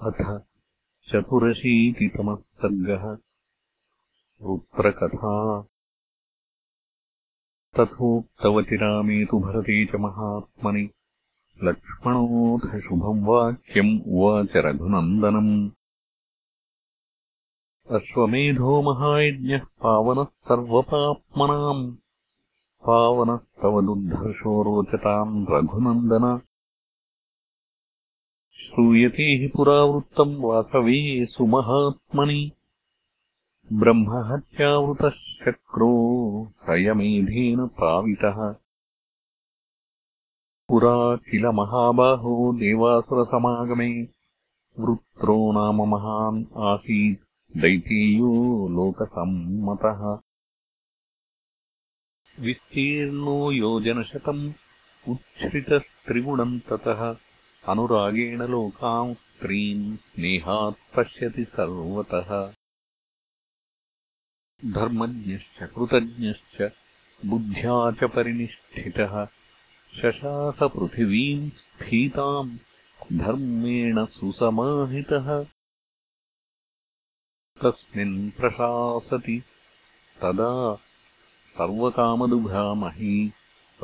[0.00, 0.38] अथ
[1.08, 3.16] चतुरशीतितमः सर्गः
[7.76, 10.90] तथोक्तवति रामे तु भरते च महात्मनि।
[11.62, 15.70] लक्ष्मणोऽथ शुभम् वाक्यम् उवाच रघुनन्दनम्।
[17.90, 21.92] अश्वमेधो महायज्ञः पावनः सर्वपाप्मनाम्।
[22.86, 26.40] पावनस्तव दुर्धर्षो रोचताम् रघुनन्दन
[28.66, 32.52] श्रूयते हि पुरावृत्तम् वासवे सुमहात्मनि।
[33.72, 35.92] ब्रह्महत्यावृतः शक्रो
[36.68, 38.52] हयमेधेन पावितः।
[40.68, 44.02] पुरा किल महाबाहो देवासुरसमागमे
[44.78, 47.20] वृत्रो नाम महान् आसीत्
[47.56, 50.18] दैतेयो लोकसम्मतः।
[52.44, 54.52] विस्तीर्णो योजनशतम्
[55.08, 57.16] उच्छ्रितस्त्रिगुणम् ततः
[57.68, 62.52] अनुरागेण लोकाम् स्त्रीम् स्नेहात् पश्यति सर्वतः।
[64.72, 66.72] धर्मज्ञश्च कृतज्ञश्च
[67.26, 69.26] बुद्ध्या च परिनिष्ठितः।
[69.96, 72.58] शशासपृथिवीम् स्फीताम्
[73.12, 75.44] धर्मेण सुसमाहितः।
[77.62, 79.42] तस्मिन् प्रशासति
[80.22, 80.74] तदा
[81.56, 83.32] सर्वकामदुघामही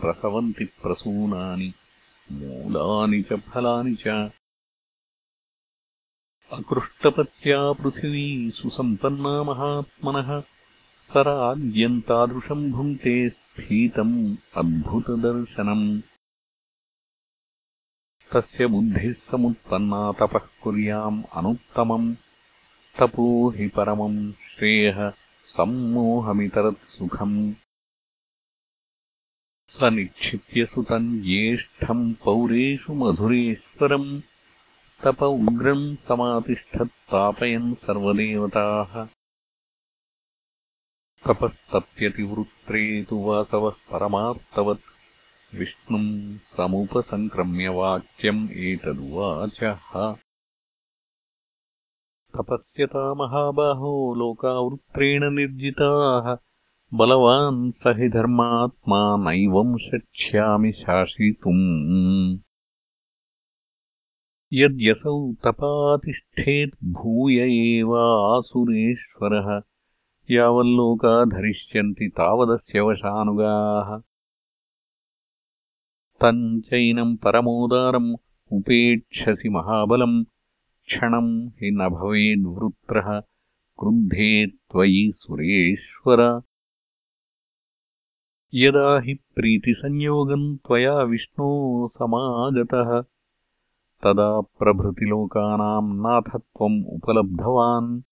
[0.00, 1.74] प्रसवन्ति प्रसूनानि
[3.22, 4.30] च फलानि च।
[6.52, 10.42] अकृष्टपत्या पृथिवी सुसम्पन्ना महात्मनः
[11.04, 16.02] स राज्यम् तादृशम् भुङ्क्ते स्फीतम् अद्भुतदर्शनम्।
[18.32, 22.14] तस्य बुद्धिः समुत्पन्ना तपः कुर्याम् अनुत्तमम्।
[23.00, 25.12] तपो हि परमम् श्रेयः
[25.44, 27.52] सम्मोहमितरत्सुखम्
[29.72, 34.20] स निक्षिप्य सुतम् ज्येष्ठम् पौरेषु मधुरेश्वरम्
[35.04, 39.06] तप उग्रम् समातिष्ठत्तापयन् सर्वदेवताः।
[41.26, 50.12] तपस्तप्यतिवृत्रे तु वासवः परमार्तवत् विष्णुम् समुपसङ्क्रम्य वाक्यम् एतदुवाचः।
[52.34, 56.51] तपस्यता महाबाहो लोकावृत्रेण निर्जिताः
[56.94, 62.38] बलवान् स हि धर्मात्मा नैवम् शक्ष्यामि शासितुम्।
[64.52, 67.34] यद्यसौ तपातिष्ठेत् भूय
[67.78, 69.62] एवासुरेश्वरः
[70.30, 73.98] यावल्लोका धरिष्यन्ति तावदस्य वशानुगाः।
[76.20, 78.16] तम् चैनम् परमोदारम्
[78.52, 80.24] उपेक्षसि महाबलम्
[80.86, 83.20] क्षणम् हि न भवेद्वृत्रः
[83.78, 86.42] क्रुद्धे त्वयि सुरेश्वर
[88.54, 93.00] यदा हि प्रीतिसंयोगम् त्वया विष्णो समागतः
[94.02, 98.02] तदा प्रभृतिलोकानाम् नाथत्वम् उपलब्धवान्।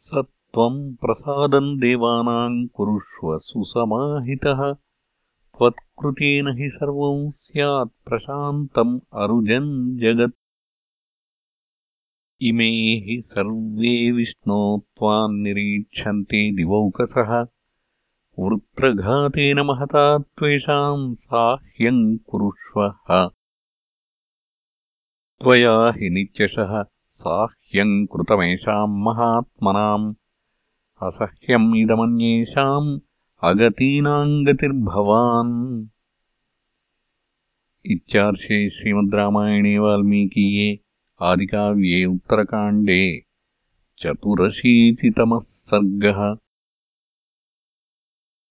[0.00, 4.72] स त्वम् प्रसादम् देवानाम् कुरुष्व सुसमाहितः
[5.58, 10.34] त्वत्कृतेन हि सर्वम् स्यात् प्रशान्तम् अरुजम् जगत्।
[12.42, 12.70] इमे
[13.06, 17.57] हि सर्वे विष्णो त्वान्निरीक्षन्ते दिवौकसः
[18.40, 23.28] वृत्रघातेन महता त्वेषाम् साह्यम् कुरुष्वः
[25.40, 26.82] त्वया हि नित्यशः
[27.22, 30.14] साह्यम् कृतमेषाम् महात्मनाम्।
[31.02, 32.98] असह्यम् इदमन्येषाम्
[33.42, 35.86] अगतीनाम् गतिर्भवान्
[37.86, 40.78] इत्यार्षे श्रीमद्रामायणे वाल्मीकीये
[41.20, 43.02] आदिकाव्ये उत्तरकाण्डे
[44.02, 46.47] चतुरशीतितमः सर्गः